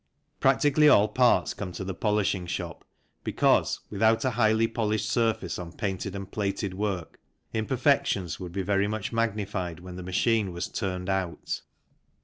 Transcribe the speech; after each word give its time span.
Practically 0.39 0.89
all 0.89 1.07
parts 1.07 1.53
come 1.53 1.71
to 1.73 1.83
the 1.83 1.93
polishing 1.93 2.47
shop 2.47 2.83
because, 3.23 3.81
without 3.91 4.25
a 4.25 4.31
highly 4.31 4.65
polished 4.67 5.07
surface 5.07 5.59
on 5.59 5.71
painted 5.73 6.15
and 6.15 6.31
plated 6.31 6.73
work, 6.73 7.19
imperfections 7.53 8.39
would 8.39 8.51
be 8.51 8.63
very 8.63 8.87
much 8.87 9.13
magnified 9.13 9.79
when 9.79 9.97
the 9.97 10.01
machine 10.01 10.51
was 10.53 10.67
turned 10.67 11.07
out. 11.07 11.61